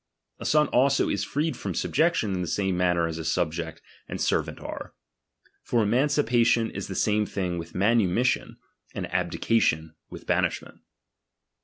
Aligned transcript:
A 0.39 0.45
son 0.47 0.65
also 0.69 1.09
is 1.09 1.23
freed 1.23 1.55
from 1.55 1.73
subjec 1.73 2.13
^^1 2.13 2.15
"tion 2.15 2.33
in 2.33 2.41
the 2.41 2.47
same 2.47 2.75
manner 2.75 3.05
as 3.05 3.19
a 3.19 3.23
subject 3.23 3.83
and 4.09 4.19
servant 4.19 4.57
xtre. 4.57 4.89
For 5.61 5.83
emancipation 5.83 6.71
is 6.71 6.87
the 6.87 6.95
same 6.95 7.27
thing 7.27 7.59
with 7.59 7.73
v^ianumission, 7.73 8.57
and 8.95 9.13
abdication 9.13 9.93
with 10.09 10.25
banishment. 10.25 10.79